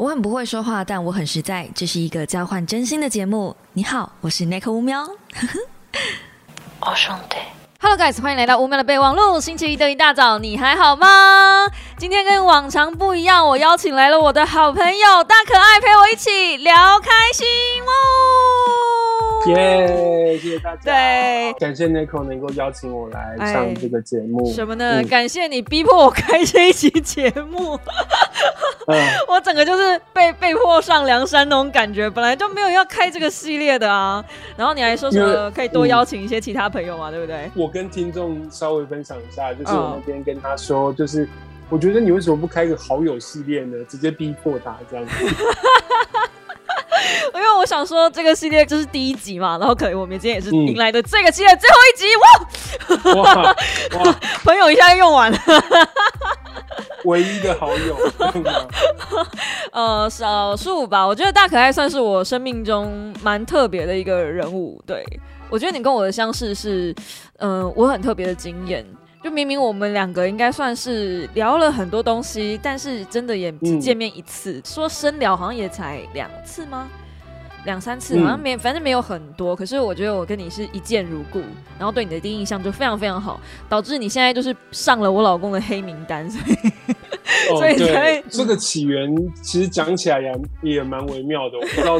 [0.00, 1.68] 我很不会说话，但我很实在。
[1.74, 3.54] 这是一个交换真心的节目。
[3.74, 5.06] 你好，我是 Nick 乌喵。
[6.80, 7.36] 我，兄弟。
[7.78, 9.38] Hello guys，欢迎来到乌喵的备忘录。
[9.38, 11.68] 星期一的一大早，你还好吗？
[11.98, 17.46] 今天跟往常不一样，我邀请来了我的好朋友大可爱，陪我一起聊开心
[17.82, 17.90] 哦。
[19.46, 20.36] 耶！
[20.38, 20.82] 谢谢大家。
[20.84, 24.50] 对，感谢 Nico 能够邀请我来上这个节目。
[24.52, 25.02] 什么呢？
[25.04, 27.78] 感谢你逼迫我开这一期节目。
[29.28, 34.24] 我整个就是被被迫上梁山那种感觉，本来就没有要开这个系列的啊。
[34.56, 37.50] 然后你还说什么可以多邀请一些其他朋友嘛，对不对？
[37.54, 41.28] 我跟听众稍微分享一下，就是我那天跟他说，就是
[41.68, 43.76] 我觉得你为什么不开一个好友系列呢？
[43.88, 45.12] 直接逼迫他这样子。
[47.34, 52.06] 因为我想说，这个系列就是第一集嘛，然后可能我们今天也是迎来的这个系列最后一集，
[53.24, 53.54] 哇
[54.04, 54.12] 哇，
[54.44, 55.38] 朋友一下就用完了，
[57.04, 57.96] 唯一的好友，
[59.72, 61.06] 呃，少数吧。
[61.06, 64.82] 我觉得大可爱算是我生命中蛮特别的一个人物。
[64.86, 65.04] 对
[65.48, 66.94] 我觉得你跟我的相似是，
[67.38, 68.84] 嗯，我很特别的经验。
[69.22, 76.88] 就明明我们两个应该算是聊了很多东西，但是真的也只见面一次，说深聊好像也才两次吗？
[77.64, 79.54] 两三次好像没，反正没有很多。
[79.54, 81.40] 可是我觉得我跟你是一见如故，
[81.78, 86.70] 然后对你的第一印象就非常非常好，导致你现在就是上了我老公的黑名单， 所以。
[87.48, 89.08] 所以对这个起源，
[89.40, 91.56] 其实讲起来也也蛮微妙的。
[91.58, 91.98] 我不知道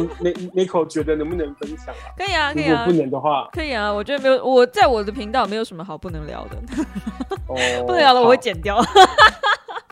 [0.54, 2.10] Nico 觉得能不能分享啊？
[2.16, 2.70] 可以啊，可以啊。
[2.70, 3.92] 如果不能的话，可以啊。
[3.92, 6.84] 我觉得没有，我在我的频道没有什么好不能聊的。
[7.46, 8.84] 哦，不能聊的我会剪掉。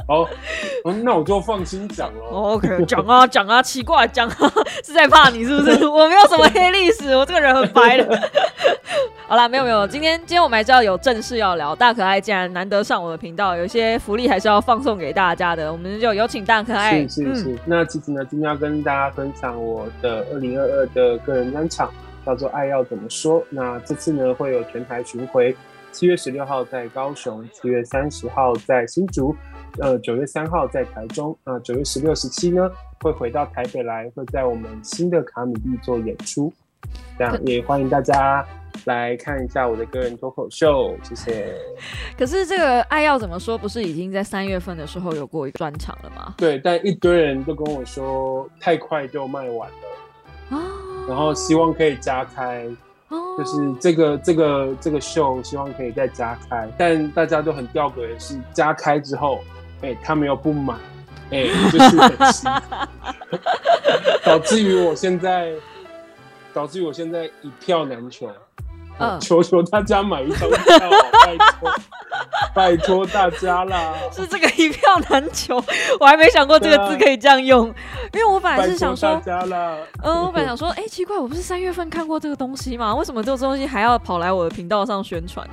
[0.08, 0.26] 好，
[1.04, 2.24] 那我就放心讲了。
[2.32, 5.84] OK，讲啊讲啊，奇怪讲啊， 是在怕你是不是？
[5.86, 8.30] 我没有什么黑历史，我这个人很白的。
[9.28, 11.76] 好啦，没有没有，今天今天我们还是要有正事要聊。
[11.76, 17.06] 大可爱既然难得上我的频道，有些福利还是要放送给大家的，我们就有请大可爱。
[17.06, 17.58] 是是是。
[17.66, 21.92] 那其实呢，今天要跟大家分享我的二零二二的个人专场，
[22.24, 23.42] 叫做《爱要怎么说》。
[23.50, 25.54] 那这次呢，会有全台巡回，
[25.92, 29.36] 七月十六号在高雄，七月三十号在新竹。
[29.80, 32.68] 呃，九月三号在台中，啊，九月十六、十七呢
[33.00, 36.52] 会回到台北来，会在我们新的卡米蒂做演出，
[37.16, 38.44] 这样也欢迎大家
[38.86, 41.54] 来看一下我的个人脱口秀，谢谢。
[42.18, 46.34] 可是这个爱要怎么说，不是已经在三月份的时候有过一个专场了吗？
[46.36, 50.58] 对，但一堆人都跟我说太快就卖完了啊，
[51.06, 52.66] 然后希望可以加开，
[53.08, 59.38] 就是这个这个这个秀希望可以再加开，但大家都很吊诡的是加开之后。
[59.82, 60.74] 哎，他没有不买，
[61.30, 62.46] 哎，就是可惜，
[64.24, 65.52] 导致于我现在，
[66.52, 68.30] 导致于我现在一票难求。
[69.20, 70.56] 求求大家买一张票，
[71.24, 71.72] 拜托，
[72.54, 73.94] 拜托大家啦！
[74.12, 75.62] 是这个一票难求，
[76.00, 77.66] 我还没想过这个字可以这样用，
[78.12, 79.20] 因为我本来是想说，
[80.02, 82.94] 嗯，我本来想说，哎，奇怪，我不是三月份看过这个东西吗？
[82.94, 85.48] 为什么这个东西还要跑来我的频道上宣传？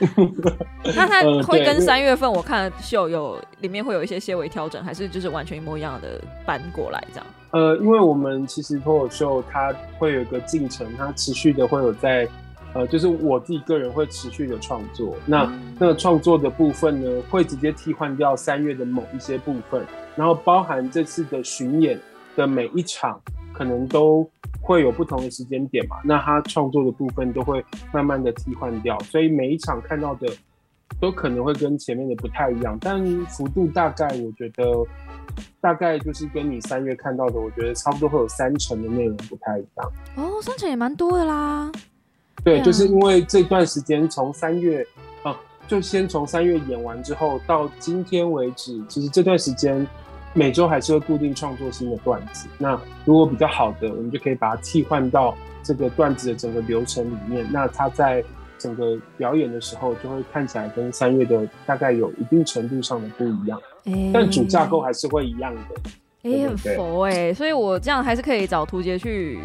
[0.96, 7.26] 那它会跟三月份我看的秀有里面会有一些些微调整，还是就是完全一模一样的搬过来这样？
[7.52, 12.28] 呃，因为我们其实脱口秀它会有一个进程，它持续的会有在。
[12.74, 21.98] 呃，就是我自己个人会持续的创作，那那个创作的部分呢，会直接替换掉三月的某一些部分，然后包含这次的巡演
[22.36, 23.20] 的每一场，
[23.52, 24.28] 可能都
[24.60, 30.28] 会有不同的时间点嘛，那他创作的部分都会慢慢的替换掉，所以每一场看到的
[31.00, 34.64] 都可能会跟前面的不太一样，但幅度大概我觉得
[35.60, 39.92] 大概就是跟你三月看到的，我觉得差不多会有三成的内容不太一样。
[40.16, 41.72] 哦，三成也蛮多的啦。
[42.42, 44.86] 对，就是因为这段时间从三月
[45.22, 45.36] 啊，
[45.68, 49.86] 就先从三月演完之后到今天为止，其实这段时间
[50.32, 52.48] 每周还是会固定创作新的段子。
[52.58, 57.46] 那如果比较好的，我们就可以把它替换到这个段子的整个流程里面。
[57.52, 58.24] 那它在
[58.58, 63.60] 整个表演的时候，就会看起来跟三月的大概有一定程度上的不一样，
[64.12, 65.60] 但主架构还是会一样的。
[66.22, 69.38] 哎，很佛哎，所以我这样还是可以找图杰去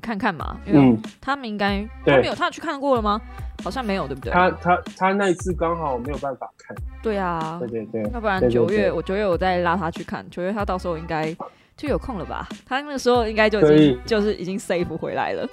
[0.00, 3.20] 看看嘛，因为他们应该他没有他去看过了吗？
[3.64, 4.32] 好像没有，对不对？
[4.32, 6.76] 他他他那一次刚好没有办法看。
[7.02, 11.34] 对啊，对对对，要不然九月我九月我再拉他去看，九月他到时候应该
[11.76, 12.48] 就有空了吧？
[12.64, 15.46] 他那个时候应该就已经就是已经 safe 回来了。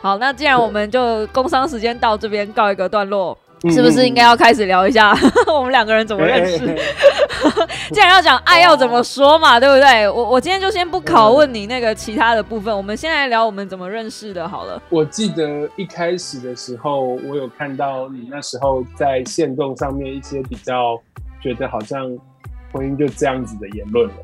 [0.00, 3.36] 好，那既然我们就工商时间到这边告一个段落。
[3.70, 5.14] 是不是应该要开始聊一下
[5.46, 6.58] 我们两个人怎么认识？
[7.92, 10.08] 既然要讲爱要怎么说嘛，对不对？
[10.08, 14.80] 我我今天就先不拷问你那个其他的部分，我们先来聊我们怎么认识的好了。
[14.88, 20.98] 我记得一开始的时候，我有看到你那时候在线动上面一些比较
[21.40, 22.02] 觉得好像
[22.72, 24.14] 婚姻就这样子的言论了，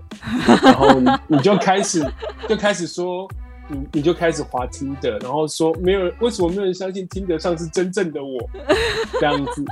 [0.62, 2.04] 然后你 你就开始
[2.48, 3.28] 就开始说。
[3.68, 8.38] 你你就开始滑听的，然后说没有为什么没有人相信听得上是真正的我
[9.20, 9.64] 这样子？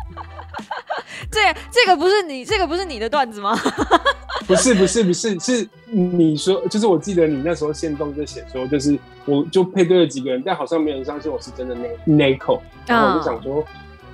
[1.31, 1.40] 这
[1.70, 3.56] 这个不是你这个不是你的段子吗？
[4.46, 13.64] 不是不是不是是你说，就是我记得你那时候现动就写说，就是我就配对了几个人，但好像没人相信我是真的那那口，然后我就想说，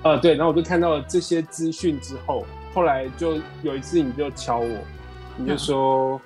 [0.02, 4.68] 呃对，然后我就看到了这些资讯之后，后来就有一次你就敲我，
[5.36, 6.20] 你就说。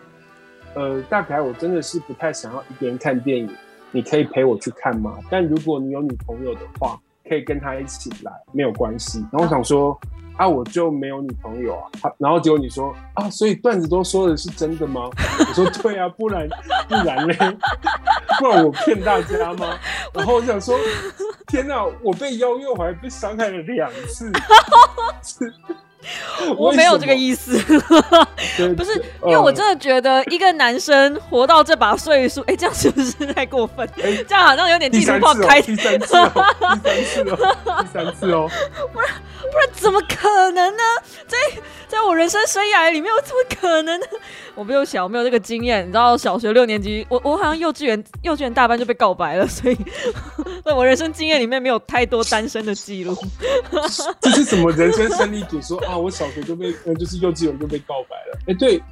[0.77, 3.51] 呃，大概我真的是不太想要一个人看电影，
[3.91, 5.19] 你可以陪我去看吗？
[5.31, 9.21] 但如果你有女朋友的话，可以跟她一起来，没有关系。
[9.33, 9.99] 然后我想说，
[10.37, 12.13] 啊，我就没有女朋友啊。
[12.19, 15.09] 然后结果你说，啊，所以段子都说的是真的吗？
[15.41, 16.47] 我说对啊，不然
[16.89, 17.35] 不然呢，
[18.39, 19.79] 不然我骗大家吗？
[20.13, 20.79] 然后我想说，
[21.47, 24.31] 天哪，我被邀约，我还被伤害了两次。
[26.57, 27.59] 我没有这个意思，
[28.77, 28.95] 不是，
[29.25, 33.89] 因为我真的觉得一个男生活到这把岁数，哎，这样是不是太过分？
[34.29, 36.33] 这样好像有点地图炮开第三次哦，
[36.83, 38.49] 第三次哦，第三次哦，
[38.93, 39.11] 不然
[39.51, 40.83] 不然怎么可能呢？
[41.27, 41.37] 在
[41.89, 44.07] 在我人生生涯里面，我怎么可能呢？
[44.55, 45.83] 我没有小，我没有这个经验。
[45.83, 49.77] 你知道，小学六年级，我我好像幼稚园幼稚园大班就被告白了，所以
[50.65, 53.17] 在我人生经验里面没有太多单身的记录。
[54.21, 55.97] 这是什么人生胜利组说啊？
[55.97, 58.39] 我小学就被，呃就是幼稚园就被告白了。
[58.47, 58.83] 哎，对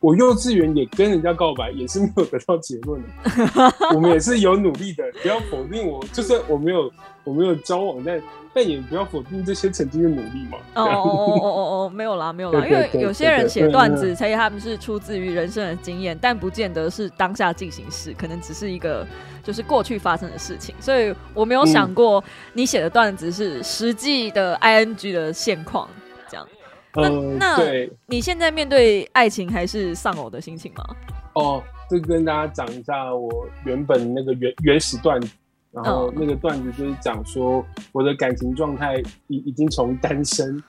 [0.00, 3.74] 我幼稚园也跟人家告白，也是没有得到结论的。
[3.94, 6.92] 我们也是有努力的，不要否定我，就是我没有
[7.24, 8.22] 我没有交往但。
[8.56, 10.58] 但也不要否定这些曾经的努力嘛。
[10.76, 19.04] 哦哦哦哦哦，没有啦，没有啦，因为有些人写段子，所以他们是出自于人生的经验，但不见得是当下进行时，可能只是一个
[19.42, 20.72] 就是过去发生的事情。
[20.78, 22.22] 所以我没有想过
[22.52, 25.88] 你写的段子是实际的 ing 的现况
[26.28, 26.46] 这样。
[26.94, 27.58] 那那
[28.06, 30.84] 你现在面对爱情还是丧偶的心情吗？
[31.32, 31.60] 哦，
[31.90, 35.28] 这跟大家讲一下我原本那个原原始段子。
[35.74, 40.62] 然后那个段子就是讲说，我的感情状态已已经从单身，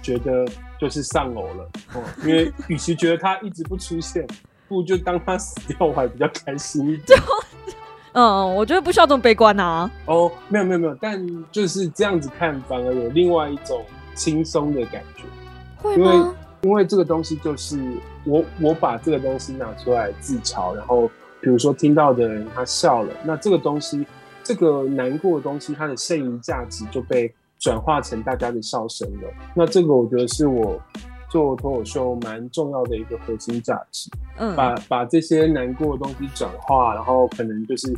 [0.00, 0.46] 觉得
[0.78, 2.02] 就是丧偶了哦。
[2.24, 4.24] 因为与其觉得他一直不出现，
[4.68, 7.18] 不如就当他死掉，我还比较开心一点。
[8.12, 9.90] 嗯，我觉得不需要这么悲观啊。
[10.06, 11.20] 哦，没有没有没有，但
[11.50, 15.24] 就是这样子看，反而有另外一种轻松的感觉。
[15.78, 16.32] 会吗？
[16.60, 17.80] 因为这个东西就是
[18.24, 21.08] 我我把这个东西拿出来自嘲，然后
[21.40, 24.06] 比如说听到的人他笑了，那这个东西。
[24.42, 29.28] 这个难过的东西，它的剩余价值就被转化成大家的笑声了。
[29.54, 30.80] 那这个我觉得是我
[31.30, 34.10] 做脱口秀蛮重要的一个核心价值。
[34.36, 37.94] 嗯，把把这些难过的东西转化，然后可能就是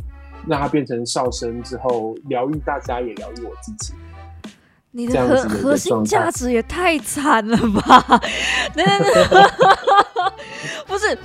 [0.47, 3.93] 让它变成笑声之后，疗愈大家，也疗愈我自己。
[4.91, 8.21] 你的核核心价值也太惨了吧？
[10.87, 11.17] 不是。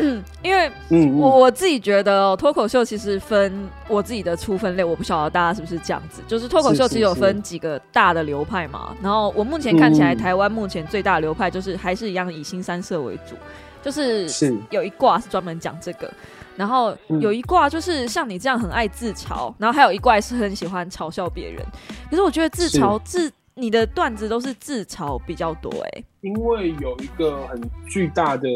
[0.02, 6.22] 嗯，因为我我自己觉得脱口秀其实分我自己的出分类，我不晓得大家是不是这样子。
[6.26, 13.36] 就是脱口秀其实有分几个大的流派嘛，然后我目前看起来，台湾目前最大的流派就是还是一样以新三色为主，
[13.82, 14.28] 就是
[14.70, 16.12] 有一卦是专门讲这个，
[16.56, 21.64] 然后有一卦就是像你这样很爱自嘲，然后还有一卦是很喜欢嘲笑别人。
[22.08, 28.48] 可是我觉得自嘲自你的段子都是自嘲比较多哎，因为有一个很巨大的。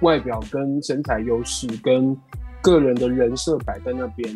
[0.00, 2.16] 外表跟身材优势跟
[2.60, 4.28] 个人的人设摆在那边，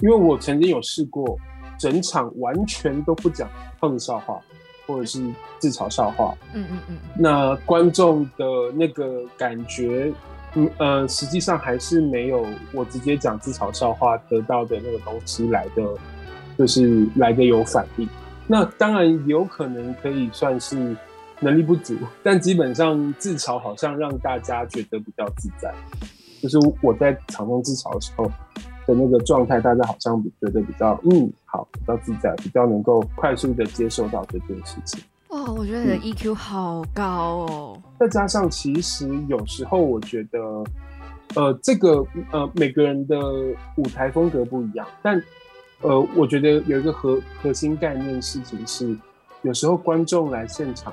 [0.00, 1.38] 因为我曾经有试过，
[1.78, 3.48] 整场完全都不讲
[3.80, 4.40] 碰笑话，
[4.86, 5.24] 或者是
[5.58, 10.12] 自嘲笑话，嗯嗯嗯，那观众的那个感觉，
[10.54, 15.82] 嗯呃，实际上还是没有我直接讲自嘲笑话得到的那个东西来的，
[16.58, 18.08] 就是来的有反应。
[18.46, 20.96] 那当然有可能可以算是。
[21.40, 25.74] 能力不足，但基本上自嘲好像让大家觉得比较自在。
[26.42, 28.24] 就是我在场上自嘲的时候
[28.86, 35.02] 的那个状态，大家好像觉得比较嗯好，比较自在，比较能够快速的接受到这件事情。
[35.28, 37.82] 哇，我觉得你的 EQ 好高哦。
[37.98, 40.64] 再加上其实有时候我觉得，
[41.34, 43.18] 呃，这个呃每个人的
[43.76, 45.22] 舞台风格不一样，但
[45.82, 48.96] 呃我觉得有一个核核心概念事情是，
[49.42, 50.92] 有时候观众来现场。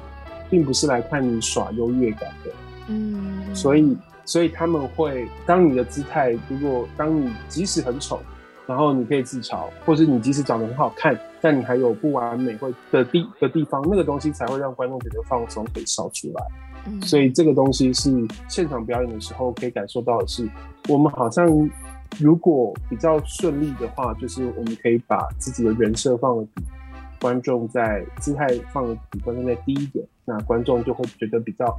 [0.50, 2.52] 并不是来看你耍优越感的，
[2.88, 8.20] 嗯，所以所以他们会当你的姿态，如果当你即使很丑，
[8.66, 16.44] 然后你可以自嘲，或是你即使长得很好看，但你还有不完美会的地的地方，那个东西才会让观众觉得放松，可以笑出来。
[17.02, 18.10] 所以这个东西是
[18.48, 20.50] 现场表演的时候可以感受到的是，
[20.88, 21.46] 我们好像
[22.18, 26.64] 如果比较顺利的话，就是我们可以把自己的人设放的比
[27.20, 30.06] 观众在姿态放的比观众在低一点。
[30.30, 31.74] 那观众就会觉得比较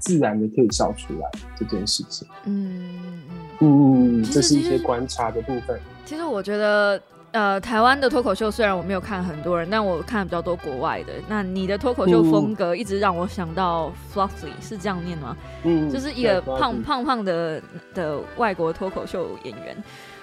[0.00, 2.26] 自然的可以笑出来这件事情。
[2.46, 3.22] 嗯
[3.60, 4.24] 嗯嗯。
[4.24, 5.78] 这是一些观察的部分。
[6.04, 11.12] 其实我觉得，呃，台湾的脱口秀虽然我没有看很多人，但我看比较多国外的。
[11.28, 15.36] 那你的脱口秀风格一直让我想到 Fluffy，是这样念吗？
[15.62, 17.62] 嗯，就是一个胖胖胖的
[17.94, 19.76] 的外国脱口秀演员。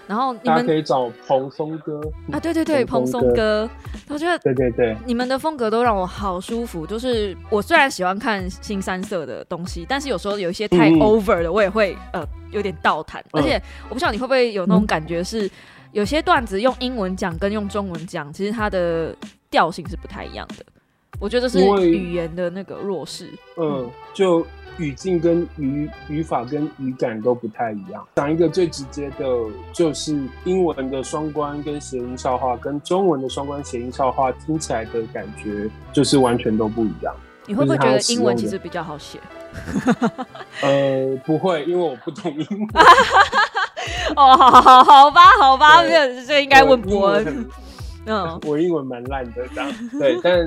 [0.10, 2.02] 然后你们可以找蓬松哥
[2.32, 3.70] 啊，对对对，蓬松哥，
[4.08, 6.84] 我觉得对对对，你们的风格都让我好舒服。
[6.84, 13.24] 就是我虽然喜欢看新三色的东西，但是有时候有一些太嗯 over 的，我也会呃有点倒弹。
[13.34, 15.48] 而且我不知道你会不会有那种感觉是，
[15.92, 19.16] 有些段子用英文讲跟用中文讲，其实它的
[19.52, 20.66] 调性是不太一样的。
[21.20, 23.30] 我觉得是语言的那个弱势。
[23.58, 24.44] 嗯，就
[24.80, 28.04] 语境跟语语法跟语感都不太一样。
[28.16, 29.26] 讲一个最直接的，
[29.74, 37.14] 就是英文的双关跟谐音笑话，跟中文的双关谐音笑话听起来的感觉就是完全都不一样。
[37.46, 39.20] 你会不会觉得英文其实比较好写？
[40.62, 42.68] 呃，不会，因为我不懂英文。
[44.16, 47.50] 哦，好好好好吧，好吧，对这个这应该问伯恩。
[48.06, 50.40] 嗯，我英文蛮烂的，这样对，但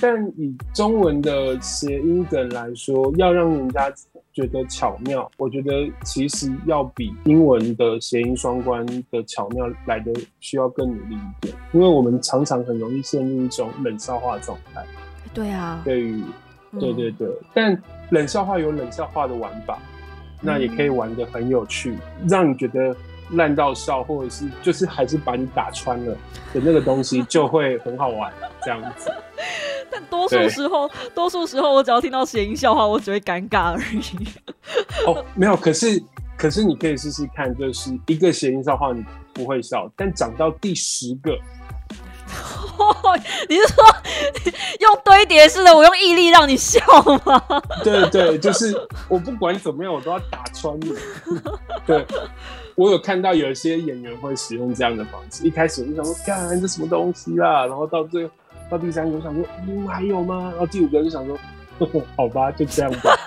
[0.00, 3.92] 但以中文的谐音梗来说，要让人家
[4.32, 14.84] 觉得巧妙，我觉得其实要比英文的谐音双关的巧妙来的需要更努力一点，因为我们常常很容易陷入一种冷笑话状态。
[15.34, 16.22] 对啊，对于
[16.72, 16.80] 嗯。
[16.80, 19.78] 对对对，但冷笑话有冷笑话的玩法，
[20.40, 21.96] 那也可以玩的很有趣，
[22.28, 22.94] 让你觉得
[23.32, 26.12] 烂到笑，或者是就是还是把你打穿了
[26.52, 28.32] 的那个东西，就会很好玩
[28.62, 29.12] 这样子。
[29.90, 34.02] 但多数对时候，多数时候我只要听到谐音笑话，我只会尴尬而已。
[35.06, 36.02] 哦，没有，可是
[36.36, 41.32] 可是你可以试试看，就是一个谐音笑话你不会笑，但讲到第十个，
[43.48, 43.84] 你是说
[44.80, 46.80] 用堆叠式的，我用毅力让你笑
[47.24, 47.42] 吗？
[47.82, 48.74] 对对，就是
[49.08, 50.94] 我不管怎么样，我都要打穿你。
[51.86, 52.04] 对，
[52.78, 55.44] 我有看到有一些演员会使用这样的方式。
[55.44, 58.30] 一开始我就想说，干这什么东西啦，然后到最后
[58.70, 60.50] 到第三个，我想说，嗯，还有吗？
[60.52, 61.36] 然后第五个就想说，
[62.16, 63.10] 好吧，就这样吧。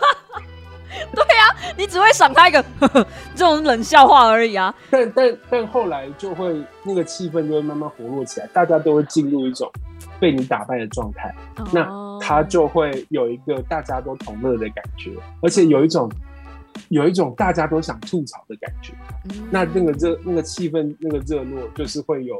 [1.77, 4.73] 你只会赏他一个呵呵这种冷笑话而已啊。
[4.89, 9.71] 但但但后来就会那个气氛就会慢慢活络起来，大家都会进入一种
[10.19, 11.33] 被你打败的状态。
[11.71, 16.11] 那哦他就会有一个大家都同乐的感觉，而且有一种
[16.89, 18.93] 有一种大家都想吐槽的感觉。
[19.29, 22.35] 嗯那那个热那个气氛那个热络，就是会有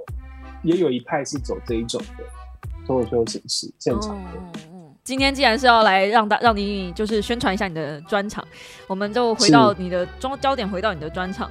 [0.64, 2.24] 也有一派是走这一种的
[2.86, 4.32] 脱口秀形式现场的。
[4.72, 4.72] 嗯
[5.04, 8.48] 今天既然是要来让大让你就是宣传一下你的专场，
[8.86, 11.50] 我们就回到你的焦焦点，回到你的专场。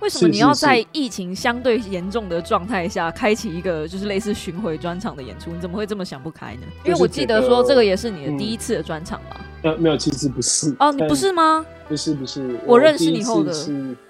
[0.00, 5.50] 为什么你要是是在疫情相对严重的状态下，开启一个就是类似巡回专场的演出？
[5.50, 6.62] 你怎么会这么想不开呢？
[6.82, 9.36] 因为我记得说这个也是你的第一次的专场嘛。
[9.62, 11.64] 呃，没有，其实不是哦，你不是吗？
[11.88, 13.52] 不是不是，我认识你后的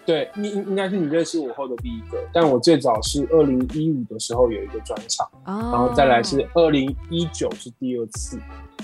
[0.04, 8.38] 对，应应应该是你认识我后的第一个，但我最早是二零一五的时候有一个专场，哦，然后再来是二零一九是第二次，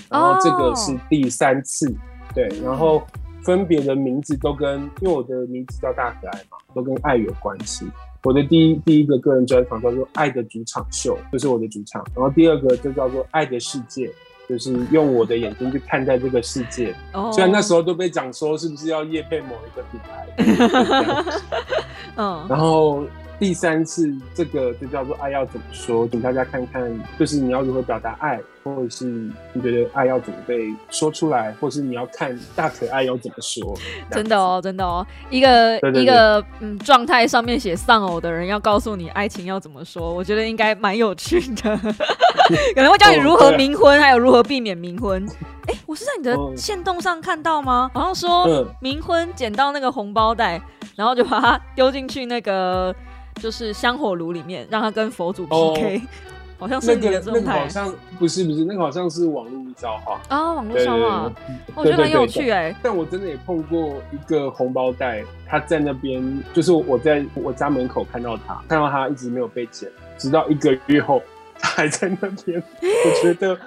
[0.09, 1.93] 然后这个是第三次，
[2.33, 3.03] 对，然后
[3.43, 7.85] 分别的名字都跟，因为我的名字叫大可爱嘛，都跟爱有关系。
[8.23, 14.07] 我的第一第一个个人专场叫做《爱的主场秀》，就是我的主场，然后第二个就叫做《爱的世界》，
[14.47, 16.95] 就是用我的眼睛去看待这个世界。
[17.13, 17.31] 哦。
[17.33, 21.33] 虽然那时候都被讲说是不是要夜配某一个品牌，
[22.17, 22.45] 嗯。
[22.49, 23.03] 然后
[23.39, 29.05] 第三次这个就叫做爱要怎么说，请大家看看，就是你要如何表达爱，或者是
[29.53, 33.77] 你觉得爱要怎么被说出来，或是你要看大可爱要怎么说。
[34.09, 41.77] 真的哦，真的哦，一个一个嗯状态上面写丧偶的人要告诉你爱情要怎么说，我觉得应该蛮有趣的，
[42.73, 45.27] 可能会教你如何冥婚，还有如何避免冥婚。
[45.67, 46.53] 哎，我是在你的哦。
[46.55, 47.89] 线动上看到吗？
[47.93, 48.67] 好像说嗯。
[48.81, 50.61] 冥婚捡到那个红包袋，
[50.95, 52.95] 然后就把它丢进去那个
[53.41, 56.01] 就是香火炉里面，让他跟佛祖哦 PK，、
[56.57, 60.19] 好像是那你的个那状态个好像不是不是，那个好像是网络笑话。
[60.29, 61.31] 啊，网络笑话，
[61.75, 62.75] 我觉得很有趣哎。
[62.81, 71.21] 但我真的也碰过一个红包袋，他在那边，就是我在我家门口看到他，看到他一直没有被捡，直到一个月后，
[71.59, 72.63] 他还在那边。
[72.81, 73.57] 我觉得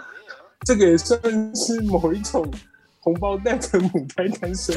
[0.65, 1.21] 这个也算
[1.55, 2.45] 是某一种
[3.01, 4.75] 红包袋的母胎单身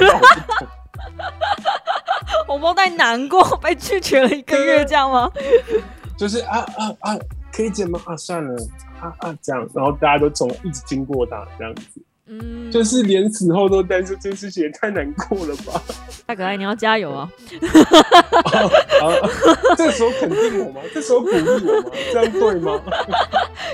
[2.47, 5.29] 红包袋难过 被拒绝了一个月，这样吗？
[6.17, 7.17] 就是啊啊啊，
[7.51, 7.99] 可以剪吗？
[8.05, 8.55] 啊，算了，
[8.99, 15.81] 啊啊这样，然后大家都从一直经过他这样子，嗯，就是连死后都单身，这件事情也太难过了吧。
[16.27, 17.27] 大可爱，你要加油啊！
[19.01, 19.03] 啊，
[19.75, 20.79] 这时时候肯定我吗？
[20.93, 21.91] 这时候鼓励我吗？
[22.13, 22.79] 这样对吗？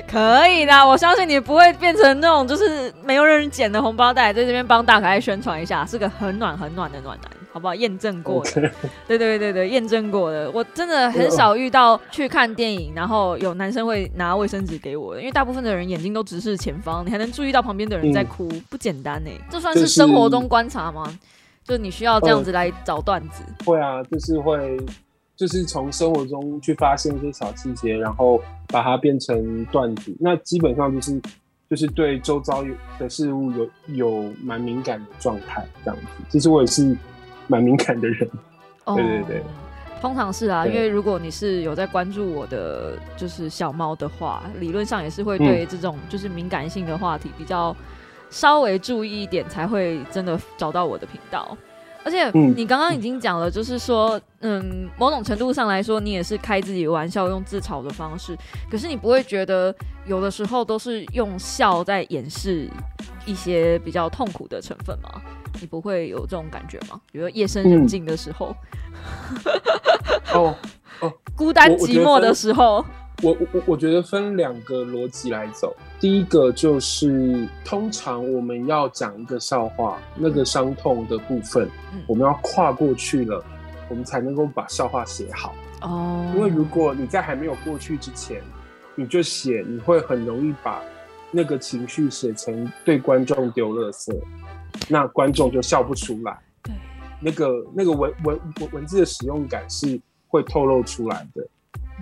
[0.09, 7.73] 可以的，我相信你不会变成那种就是没有人捡的红包袋，在这边帮大可爱宣传一下，是个很暖很暖的暖男，好不好？
[7.75, 8.71] 验证过的，
[9.07, 10.49] 对对对对，验证过的。
[10.51, 19.31] 我真的很少遇到去看电影，然后有男生会拿卫生纸给我的，因为大部分的人眼睛都直视前方，你还能注意到旁边的人在哭，不简单呢。
[19.49, 21.05] 这算是生活中观察吗？
[21.63, 23.43] 就是你需要这样子来找段子？
[23.65, 24.77] 会啊，就是会。
[25.35, 30.11] 就是从生活中去发现一些小细节，然后把它变成段子。
[30.19, 31.21] 那基本上就是
[31.69, 32.65] 就是对周遭
[32.97, 36.23] 的事物有有蛮敏感的状态这样子。
[36.27, 36.97] 其实我也是
[37.47, 38.29] 蛮敏感的人。
[38.85, 39.43] 对对对，
[39.99, 47.75] 通常是啊，因为如果你是有在关注我的就是小猫的话，理论上也是会对这种就是敏感性的话题比较
[48.29, 51.57] 稍微注意一点，才会真的找到我的频道。
[52.05, 58.37] 而且你刚刚已经讲了，就是说，嗯，某种程度上来说，你也是开自己玩笑，用自嘲的方式。
[58.71, 59.75] 可是你不会觉得
[60.05, 62.69] 有的时候都是用笑在掩饰
[63.25, 65.21] 一些比较痛苦的成分吗？
[65.59, 66.99] 你不会有这种感觉吗？
[67.11, 68.55] 比如夜深人静的时候，
[70.33, 70.55] 哦
[71.01, 72.83] 哦，孤单寂寞的时候。
[73.23, 81.67] 我我我觉得分两个逻辑来走，第一个就是通常我们要讲一个笑话，那个伤痛的部分，
[82.05, 83.43] 我们要跨过去了，
[83.89, 85.55] 我们才能够把笑话写好。
[85.81, 88.39] 哦，因为如果你在还没有过去之前，
[88.93, 90.79] 你就写，你会很容易把
[91.31, 94.15] 那个情绪写成对观众丢垃圾，
[94.87, 96.37] 那观众就笑不出来。
[96.63, 96.73] 对，
[97.19, 101.45] 那个那个文文文文字的使用感是会透露出来的，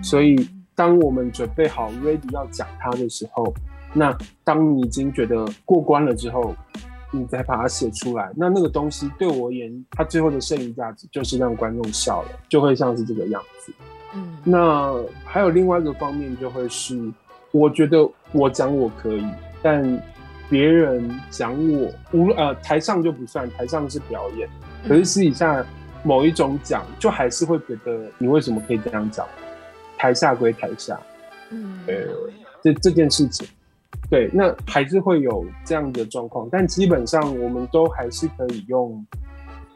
[0.02, 0.48] 所以。
[0.78, 3.50] 当我们准备好 ready 要讲它的时候，
[3.94, 6.54] 那当你已经觉得过关了之后，
[7.10, 13.72] 你再把它写出来，那那个东西对我而言，它最后的剩余价值就是让观众笑了，就会像是这个样子。
[14.14, 14.94] 嗯，那
[15.24, 17.10] 还有另外一个方面，就会是
[17.52, 19.26] 我觉得我讲我可以，
[19.62, 19.82] 但
[20.48, 24.48] 别人讲我，无呃台上就不算，台上是表演，
[24.86, 25.64] 可是私底下
[26.02, 29.26] 某一种讲，就还是会觉得你为什么可以这样讲？
[29.98, 31.00] 台下归台下，
[31.50, 31.94] 嗯，呃，
[32.62, 33.48] 这这件事情，
[34.10, 39.04] 对，那还是会有这样的状况，但基本上我们都还是可以用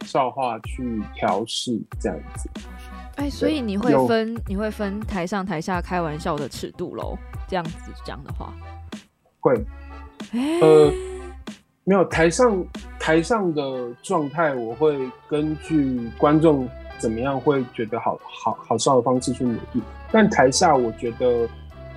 [0.04, 2.50] 笑话去调试这样子。
[3.16, 7.16] 哎，所以你会分你会分台上台下开玩笑的尺度喽？
[7.48, 8.52] 这样子讲的话，
[9.40, 9.54] 会，
[10.60, 10.92] 呃，
[11.84, 12.64] 没有台上
[12.98, 16.68] 台上的状态，我会根据观众。
[16.98, 19.80] 怎么样会觉得好好好笑的方式去努力？
[20.12, 21.48] 但台下我觉得，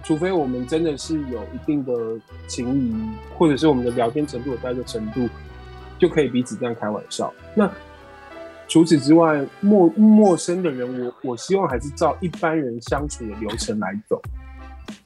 [0.02, 1.94] 除非我们真的是有一定的
[2.48, 2.96] 情谊，
[3.38, 5.28] 或者是我们的聊天程度有到一个程度，
[6.00, 7.34] 就可以彼此这样开玩笑。
[7.54, 7.70] 那
[8.70, 14.22] 除此之外，陌陌生的人，我我希望还是照一般人相处的流程来走。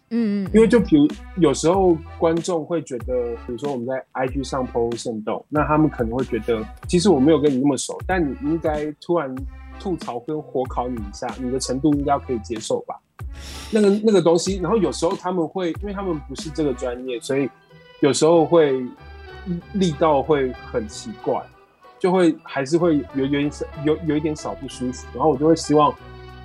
[0.10, 9.34] 嗯嗯，因为就比如有时候观众会觉得，比如说我们在 IG 上 PO 圣动，那他们可能会觉得，其实我没有跟你那么熟，但你应该突然。
[9.80, 13.00] 吐槽跟火烤你一下，你的程度应该可以接受吧？
[13.72, 17.48] 那个那个东西，然后有时候他们会，因为他们不是这个专业，所以
[18.00, 18.84] 有时候会
[19.74, 21.40] 力道会很奇怪，
[22.00, 23.52] 就会还是会有有点
[23.86, 25.06] 有有一点小不舒服。
[25.14, 25.94] 然后我就会希望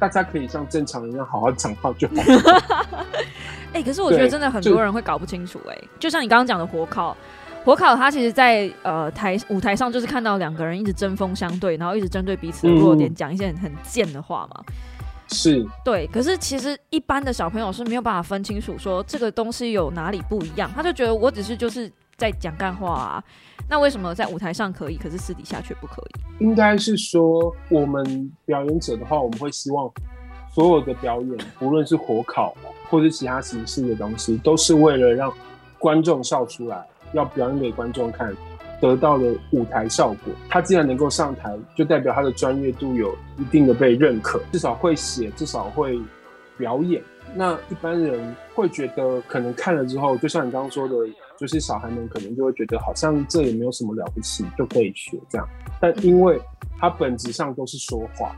[0.02, 2.14] 大家可以像正常人一样好好讲话就好。
[3.72, 5.60] 哎， 可是我觉得真的很多人会搞不清楚。
[5.70, 7.16] 哎，就像你刚刚讲的火烤。
[7.64, 14.64] 火烤他其实，在呃台舞台上就是看到两个人一直针锋相对，然后一直针对彼此的弱点讲一些很贱的话嘛。
[15.28, 16.04] 是，对。
[16.08, 23.24] 可是其实一般的小朋友是没有办法分清楚说这个东西有哪里不一样，他就觉得我只是就是在讲干话啊。
[23.68, 26.44] 那为什么在舞台上可以，可是私底下却不可以？
[26.44, 29.90] 应该是说我们表演者的话，我们会希望
[30.54, 32.54] 所有的表演，无论是火烤
[32.90, 35.32] 或者其他形式的东西，都是为了让
[35.78, 36.86] 观众笑出来。
[37.14, 38.34] 要表演给观众看，
[38.80, 40.32] 得到的舞台效果。
[40.48, 46.00] 他既然能够上台，就代表他的专业度有一定的被认可，至少会写，至少会
[46.56, 47.02] 表演。
[47.34, 50.94] 那一般人会觉得，可能看了之后，就像你刚刚说的，
[51.42, 55.48] 就是小孩们可能就会觉得，好像这也没有什么了不起，就可以学这样。
[55.80, 56.40] 但因为
[56.78, 58.36] 他本质上都是说话，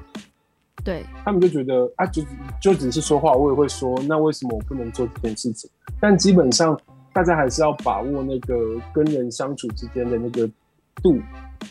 [0.82, 2.22] 对他们就觉得啊，就
[2.60, 5.70] 就只是说话，我也会说，那为什么我不能做这件事情？
[6.00, 6.74] 但基本上。
[7.14, 10.50] 大家还是要把握那个跟人相处之间的那个
[11.00, 11.16] 度，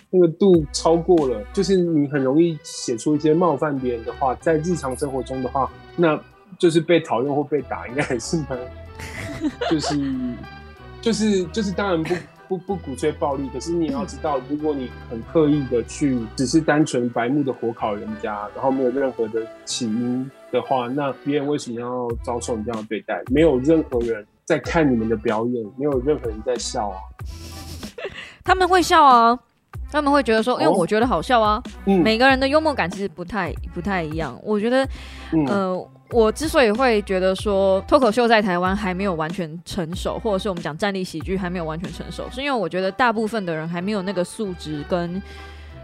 [0.09, 4.33] 那个度超过了，就是你很容易写出一些冒犯别人的话。
[4.35, 6.17] 在日常生活中的话，那
[6.57, 8.57] 就是被讨厌或被打，应该还是蛮，
[9.69, 9.97] 就是
[11.03, 12.15] 就是就是当然不
[12.47, 23.21] 不不鼓吹暴力，可是你也要知道，如果你很刻意的去，只是单纯白目的火烤人家，然后没有任何的起因的话，那别人为什么要遭受你这样的对待？
[23.31, 26.97] 没有任何人在看你们的表演，没有任何人在笑啊。
[28.45, 29.37] 他们会笑啊，
[29.91, 31.61] 他们会觉得说，因为我觉得好笑啊。
[31.85, 34.39] 嗯每个人的幽默感其实不太不太一样。
[34.41, 34.87] 我觉得，
[35.33, 45.21] 嗯呃，我之所以会觉得说脱口秀在台湾还没有完全成熟，或者是我们讲站立喜剧还没有完全成熟，是因为我觉得大部分的人还没有那个素质跟。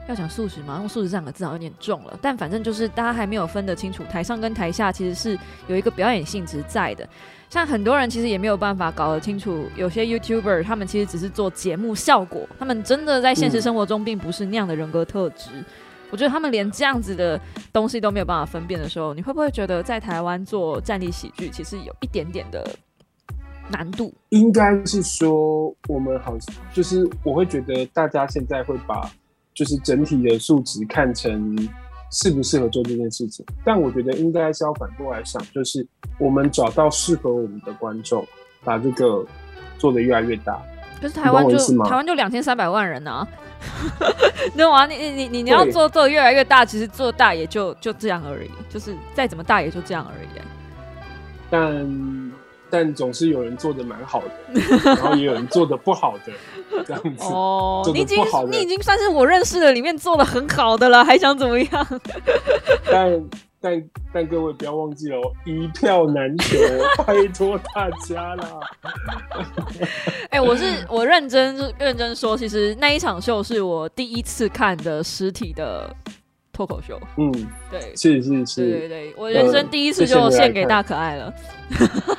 [0.08, 7.08] 要讲素质嘛，用素质这两个字好像有点重了，但反正就是大家还没有分得清楚，台上跟台下其实是有一个表演性质在的。
[7.48, 15.52] 像很多人其实也没有办法搞得清楚，有些 YouTuber 他们其实只是做节目效果，他们真的在现实生活中并不是那样的人格特质。
[16.10, 17.40] 我觉得他们连这样子的
[17.72, 22.68] 东西都没有办法分辨的时候，你会不会觉得在台湾做站立喜剧其实有一点点的
[23.70, 24.14] 难度？
[24.30, 26.36] 应该是说，我们好，
[26.74, 29.10] 就是我会觉得大家现在会把
[29.54, 31.56] 就是整体的数值看成
[32.12, 35.86] 适不适合做这件事情，但我觉得应该是要反过来想，就是
[36.18, 38.26] 我们找到适合我们的观众，
[38.64, 39.24] 把这个
[39.78, 40.60] 做得越来越大。
[41.00, 43.28] 可是台湾就台湾就两千三百万人啊，
[44.54, 44.86] 你懂吗？
[44.86, 50.28] 你你你你你要做做越来越大，其实做大也就就这样而已，就是再怎么大也就这样而已。
[51.50, 52.32] 但
[52.70, 57.24] 但总是有人做的蛮好的，然后也有人做的不好的，这样子。
[57.24, 62.02] 哦，你已经你已经算是我认识的里面做的很好的了，还想怎么样？
[62.92, 63.24] 但
[63.62, 66.58] 但但各位不要忘记哦，一票难求，
[67.06, 68.60] 拜托大家啦。
[70.30, 75.94] 哎、我是我认真认真说，其实那一场秀是我第一次看的实体的
[76.54, 77.00] 脱口秀。
[77.18, 77.32] 嗯，
[77.70, 81.34] 对，是是是对对，对，我人生第一次就献给大可爱了，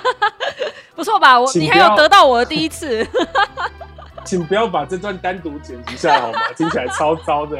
[0.95, 1.41] 不错吧？
[1.41, 3.07] 我你还有得到我的第一次，
[4.25, 6.39] 请不要把这段单独剪辑下来好吗？
[6.57, 7.59] 听起来超糟的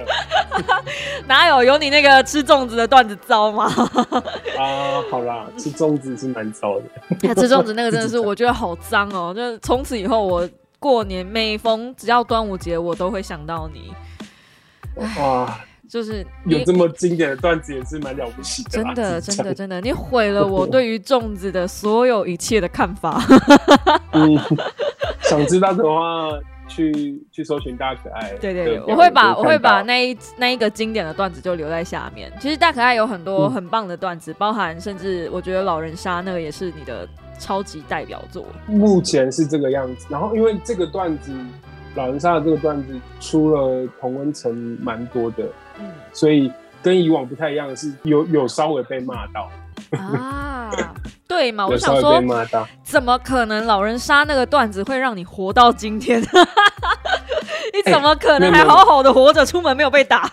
[1.27, 3.65] 哪有有你那个吃粽子的段子糟吗？
[4.59, 5.03] 啊！
[5.11, 7.35] 好啦，吃粽子是蛮糟的。
[7.35, 13.93] 吃粽子那个真的是我觉得好脏哦，就是从此以后我过年每逢只要端午节，我都会想到你，
[14.97, 18.63] 哇，就是有这么经典的段子也是蛮了不起。
[18.65, 23.23] 真的，真的，真的，你毁了我对于粽子的所有一切的看法。
[24.13, 24.39] 嗯，
[25.23, 26.31] 想知道的话，
[26.69, 28.33] 去去搜寻大可爱。
[28.41, 32.33] 对对对，我会把我会把那一那一个经典的段子就留在下面。
[32.41, 37.09] 其实大可爱有很多嗯很棒的段子，包含甚至我觉得老人杀那个也是你的
[37.39, 38.45] 超级代表作。
[38.67, 40.07] 目前是这个样子。
[40.09, 41.33] 然后因为这个段子，
[41.95, 45.45] 老人杀的这个段子出了同温层蛮多的，
[45.81, 49.51] 嗯所以跟以往不太一样的是，有有稍微被骂到，
[49.99, 50.71] 啊，
[51.41, 51.67] 对嘛？
[51.67, 52.23] 我想说，
[52.85, 56.21] 怎么可能老人杀那个段子会让你活到今天？
[57.73, 60.31] 你怎么可能还好好的活着出门没有被打？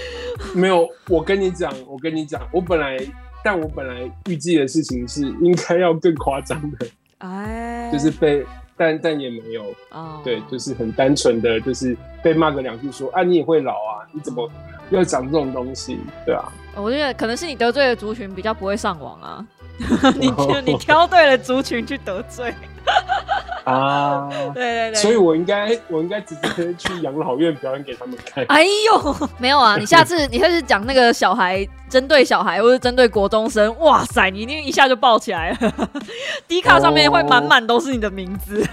[0.54, 2.98] 没有，我跟你讲，我跟你讲，我本来，
[3.42, 6.86] 但我本来预计的事情是应该要更夸张的，
[7.18, 8.44] 哎，就是被，
[8.76, 14.46] 但但也没有，啊对，就是很单纯的，就是被骂个两句说啊，你也会老啊，你怎么
[14.90, 19.46] 要讲这种东西，对啊，我觉得可能是你得罪的族群比较不会上网啊，
[20.16, 20.32] 你
[20.64, 22.54] 你挑对了族群去得罪，
[23.64, 29.76] 啊，对对对，所以我应该我应该直接去养老院表演给他们看，哎呦，没有啊！
[29.78, 35.90] 你下次你下次讲那个小孩，针对小孩或者针对国中生，哇塞，你一定一下就爆起来了。
[36.46, 38.66] D 卡上面会满满都是你的名字。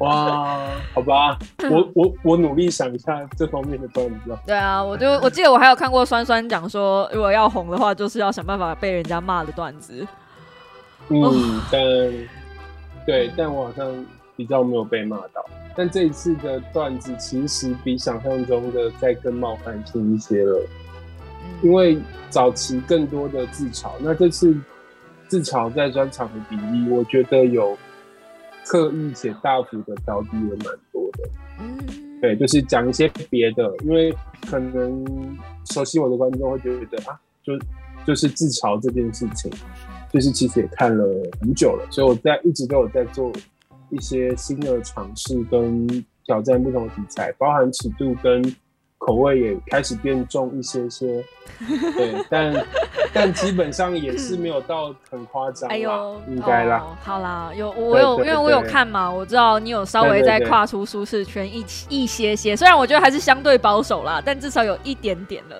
[0.00, 1.38] 哇，好吧，
[1.70, 10.06] 我 我我努力想一下这方面的段子啊，对啊，我就我记得我还有看过酸酸讲说，如果要红的话，就是要想办法被人家骂的段子。
[11.08, 11.62] 嗯，哦。
[11.70, 11.80] 但
[13.06, 15.44] 对，但我好像比较没有被骂到。
[15.76, 20.60] 但这一次的段子其实比想象中的再更冒犯性一些了，
[21.62, 24.56] 因嗯，为早期更多的自嘲，那这次
[25.28, 27.76] 自嘲在专场的比例，我觉得有
[28.70, 31.28] 刻意且大幅的调低也蛮多的。
[31.58, 34.14] 嗯，对，就是讲一些别的，因为
[34.48, 35.04] 可能
[35.72, 37.52] 熟悉我的观众会觉得啊，就
[38.06, 39.50] 就是自嘲这件事情，
[40.12, 41.04] 就是其实也看了
[41.40, 43.32] 很久了，所以我在一直都有在做
[43.90, 45.88] 一些新的尝试跟
[46.24, 48.40] 挑战不同的题材，包含尺度跟
[49.00, 51.24] 口味也开始变重一些些，
[51.96, 52.66] 对，但
[53.14, 56.84] 但基本上也是没有到很夸张，哎呦，应该啦。
[56.84, 65.56] 哦好啦，有我有，因为我有看嘛，我知道你有稍微在跨出舒适圈一一些些，虽然我觉得还是相对保守啦，但至少有一点点了。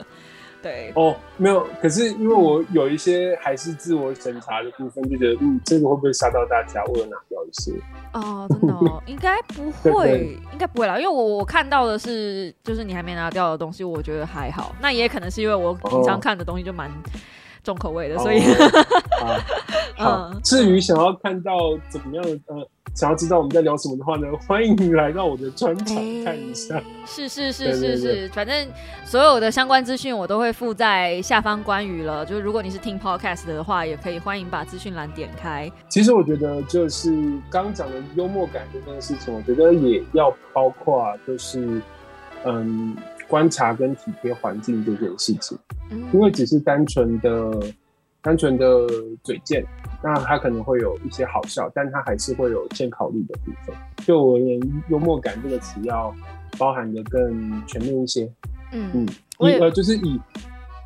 [0.63, 6.85] 对，哦，没有，可是因为我有一些还是自我审查的部分，就觉得嗯，这个会不会吓到大家？
[6.85, 7.73] 我有拿掉，一些。
[8.13, 14.75] 哦，真的哦，应该不 对会对，应该不会啦，因为我我看到的是，就是你还没拿掉的东西，我觉得还好。
[14.81, 16.91] 那也可能是因为我平常哦看的东西就蛮
[17.63, 18.41] 重口味的，所以、
[20.43, 21.53] 至于想要看到
[21.89, 26.83] 怎么样的呃，想要知道我们在聊什么的话呢， 欢迎你来到我的专场看一下。
[27.07, 28.67] 是是是是是，反正
[29.05, 32.25] 所有的相关资讯我都会附在下方关于了。
[32.25, 35.71] 就是如果你是听 podcast 的话，也可以欢迎把资讯栏点开。
[35.89, 37.13] 其实我觉得就是
[37.51, 41.81] 刚讲的幽默感这件事情，我觉得也要包括啊就是
[42.45, 42.97] 嗯
[43.31, 45.57] 观察跟体贴环境这件事情。
[45.91, 47.51] 嗯因为只是单纯的、
[48.21, 48.87] 单纯的
[49.23, 49.65] 嘴贱，
[50.03, 53.75] 那他可能会有一些好笑，但他还是会有欠考虑的部分。
[54.05, 56.15] 对我而言，幽默感这个词要
[56.59, 58.31] 包含的更全面一些。
[58.73, 59.09] 嗯嗯，
[59.41, 60.21] 以呃就是以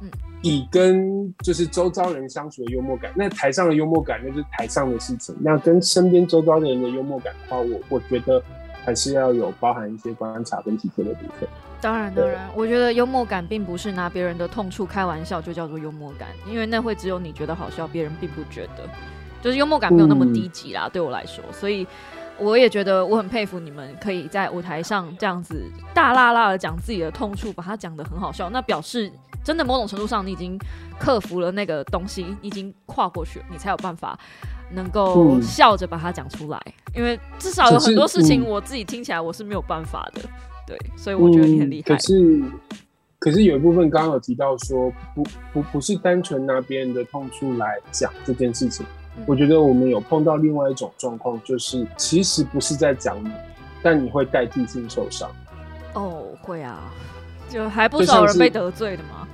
[0.01, 0.11] 嗯
[0.43, 8.43] 以跟就是周遭人相处的幽默感，那台上的幽默感那就是台上的事情，那跟身边周遭的人的幽默感的话，我我觉得
[8.85, 11.49] 还是要有包含一些观察跟体贴的部分。
[11.81, 18.89] 当然，当然，我觉得幽默感并不是拿别人的痛处开玩笑就叫做幽默感，因为那会只有你觉得好笑，别人并不觉得。
[19.43, 21.87] 就是幽默感没有那么低级啦，对我来说，所以
[22.39, 29.11] 我也觉得我很佩服你们可以在舞台上这样子大辣辣的讲自己的痛处，把它讲得很好笑，那表示
[29.45, 30.59] 真的某种程度上你已经
[30.99, 34.19] 克服了那个东西，你已经跨过去了，你才有办法
[34.73, 36.61] 能够嗯笑着把它讲出来。
[36.95, 40.23] 因为至少有很多事情嗯我自己听起来我是没有办法的，
[40.67, 41.95] 对，所以我觉得你很厉害。
[41.95, 42.43] 嗯可是，
[43.19, 48.85] 可是有一部分刚刚有提到说，不不不是单纯拿别人的痛处来讲这件事情。
[49.17, 53.31] 嗯我觉得我们有碰到另外一种状况，就是其实不是在讲你，
[53.83, 55.31] 但你会代替性受伤。
[55.95, 56.93] 哦，会啊，
[57.49, 59.29] 就还不是少人被得罪的嘛。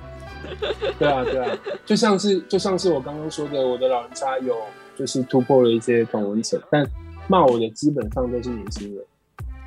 [0.99, 4.55] 对啊，对啊，就像是就像是我刚刚说的，我的老人家有
[4.95, 6.85] 就是突破了一些同文层，但
[7.27, 9.03] 骂我的基本上都是年轻人。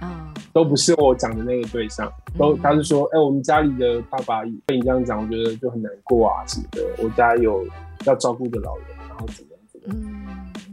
[0.00, 6.82] 啊，都不是我讲的那个对象，都嗯他是说，哎、我们家里的爸爸被你这样讲，我觉得就很难过啊什么的。
[7.02, 7.66] 我家有
[8.04, 9.53] 要照顾的老人，然后怎么样怎么样。
[9.86, 10.26] 嗯，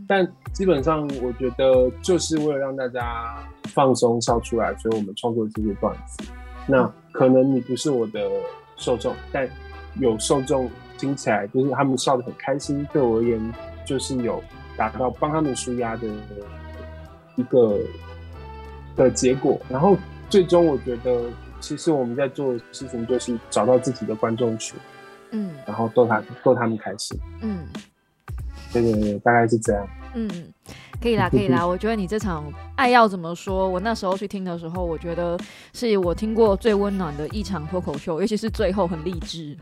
[0.07, 6.23] 但基本上，我觉得就是为了让大家放松笑出来，所以我们创作这些段子。
[6.67, 8.29] 那可能你不是我的
[8.77, 9.49] 受众，但
[9.99, 13.53] 有受众听起来就是他们笑得很开心，对我而言
[13.85, 14.41] 就是有
[14.77, 16.07] 达到帮他们舒压的
[17.35, 17.79] 一个
[18.95, 19.59] 的结果。
[19.67, 19.97] 然后
[20.29, 21.25] 最终我觉得，
[21.59, 24.79] 其实我们在做的事情就是找到自己的观众群，
[25.31, 27.19] 嗯然后逗他逗他们开心。
[27.41, 27.67] 嗯
[28.71, 29.87] 对对对，大概是这样。
[30.13, 30.29] 嗯，
[31.01, 31.65] 可以啦，可以啦。
[31.67, 32.43] 我觉得你这场
[32.75, 35.39] 爱要怎么说，我那时候去听的时候，我觉得
[35.73, 39.55] 是我听过最温暖的一场脱口秀，尤其是最后很励志。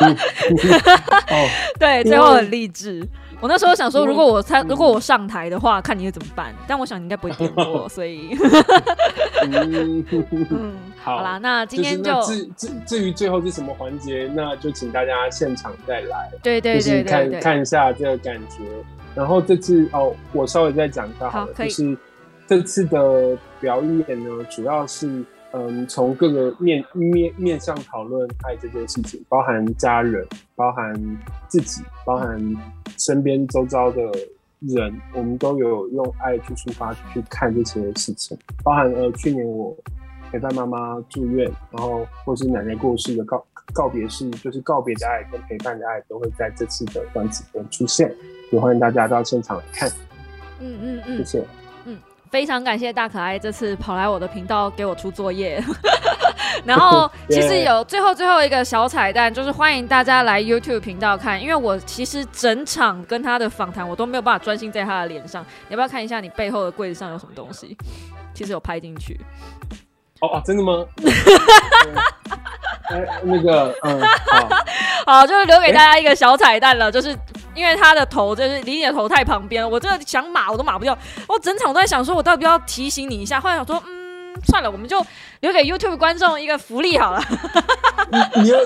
[0.00, 3.06] 哦，对，最后很励志。
[3.40, 6.54] 我那时候想说，如果我参，嗯如果我上台的话，看你会怎么办。
[6.66, 8.36] 但我想你应该不会点我，所以，
[11.06, 18.64] 好啦，那今天就就至至至于最后是什么环节，那就请大家现场再来，对对就是看看一下这个感觉。
[19.14, 21.96] 然后这次哦，我稍微再讲一下好了，好就是
[22.48, 30.92] 这次的表演呢，主要是嗯从各个面面面向讨论爱这件事情，包含家人，包含
[31.46, 32.36] 自己，包含
[32.98, 34.02] 身边周遭的
[34.58, 39.72] 人，我们都有用爱去出发去看这些事情，包含呃去年我
[40.36, 48.14] 陪伴妈妈住院，然后或是奶奶过世的告告别式，就是告别的爱跟陪伴的爱都会在这次的段子中出现，
[48.52, 49.88] 也欢迎大家到现场来看，
[50.60, 51.46] 嗯嗯嗯谢，谢。
[51.86, 51.98] 嗯
[52.30, 55.62] 非常感谢大可爱这次跑来我的频道给我出作业。
[56.66, 65.42] 然后 其实有最后最后一个小彩蛋，就是欢迎大家来 YouTube 频道看，因为我其实整场跟他的访谈我都没有办法专心在他的脸上。
[65.68, 67.74] 你要不要看一下你背后的柜子上有什么东西？
[68.34, 69.18] 其实有拍进去。
[70.20, 70.84] 哦哦，真的吗？
[72.88, 74.48] 哎，那个，嗯，好，
[75.20, 77.16] 好，就是留给大家一个小彩蛋了，就是
[77.54, 83.95] 因为他的头就是离你的头太旁边了，我这个想码我都码不掉，我整场都在想说，我到底要提醒你一下，后来想说，嗯，
[84.44, 85.04] 算了，我们就
[85.40, 87.22] 留给 YouTube 观众一个福利好了。
[88.10, 88.58] 你你有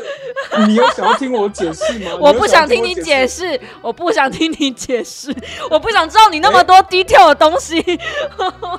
[0.67, 2.11] 你有想要听我解释吗？
[2.21, 5.35] 我不想听你解解释，我不想听你解释，
[5.71, 7.81] 我不想知道你那么多 detail 的东西。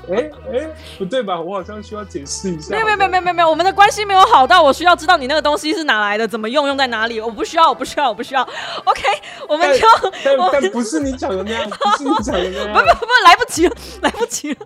[0.09, 1.39] 哎哎，不对吧？
[1.39, 2.69] 我好像需要解释一下。
[2.69, 7.19] 没有没有没有没有没有，我们的关系没有好到我需要知道你那个东西是哪来的，怎么用，用在哪里。
[7.19, 8.41] 我不需要，我不需要，我不需要。
[8.85, 9.01] OK，
[9.47, 9.87] 我们就
[10.51, 12.73] 但不是你讲的那样，不是你讲的那样。
[12.73, 14.57] 不不不来不及了，来不及了。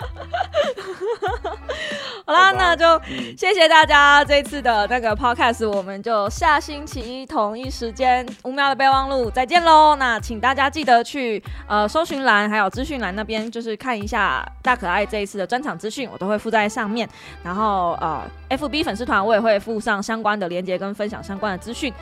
[2.26, 9.96] 好啦，那就嗯谢谢大家这次的那个 podcast，我们就下星期一同一时间五秒的备忘录再见喽。
[9.96, 17.08] 那请大家记得去呃搜寻栏还有资讯栏那边，就是看一下大可爱这一次的专场资讯，我都会附在上面。
[17.42, 21.92] 然后呃，FB 粉丝团我也会附上相关的链接跟分享相关的资讯。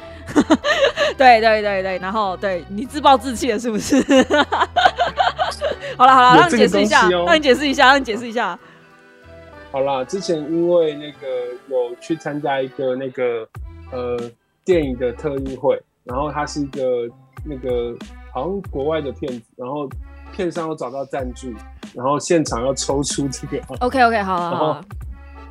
[1.16, 3.96] 对对对对，然后对你自暴自弃了是不是？
[5.96, 8.58] 好了好了，让你解释一下，哦让你解释一下，让你解释一下。
[9.70, 11.26] 好啦，之前因为那个
[11.68, 13.48] 有去参加一个那个
[13.90, 14.16] 呃
[14.64, 16.82] 电影的特映会，然后它是一个
[17.44, 17.94] 那个
[18.32, 19.88] 好像国外的片子，然后
[20.32, 21.52] 片商有找到赞助，
[21.94, 24.84] 然后现场要抽出这个，OK OK，好了然后好了，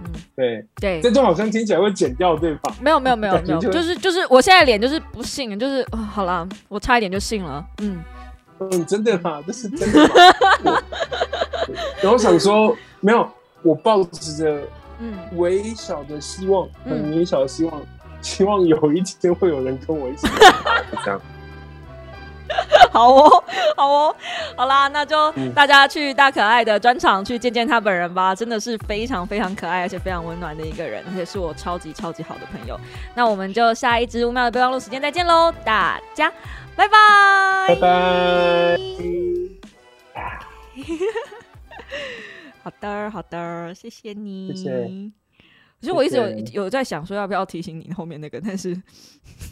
[0.04, 2.74] 嗯，对，对这，段好像听起来会剪掉，对吧？
[2.82, 8.04] 没有没有没有没有，就就是就是我现在脸就是不信，就是、哦、好了，我差一点就信了，嗯，
[8.60, 9.42] 嗯，真的吗？
[9.46, 10.02] 这是真的
[10.64, 10.82] 吗？
[12.02, 13.28] 然后 想说，没有，
[13.64, 14.62] 我抱着
[15.00, 17.82] 嗯，微小的希望，嗯很微小的希望，
[18.22, 20.28] 希望有一天会有人跟我一起
[21.04, 21.22] 这样。
[22.98, 23.44] 好哦
[23.78, 24.16] 好哦，
[24.56, 32.80] 好啦，那就嗯大家去大可爱的专场去见见他本人吧，真的是非常非常可爱，而且非常温暖的一个人，而且是我超级超级好的朋友。
[33.14, 36.34] 那我们就下一支五秒的备忘录时间再见喽，大家
[36.76, 36.96] 拜拜，
[37.68, 38.78] 拜拜。
[42.64, 44.48] 好的，好的，谢谢你。
[44.56, 45.27] 谢谢。
[45.80, 48.74] 其实我一直有有在想说要不要提醒你后面那个，但是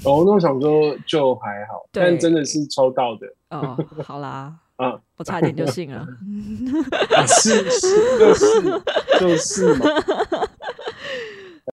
[0.03, 4.99] 哦，那我想说就还好，但真的是抽到的哦，好啦， 啊。
[5.17, 5.99] 我差点就信了。
[7.15, 8.81] 啊，是是就是
[9.19, 9.85] 就是嘛，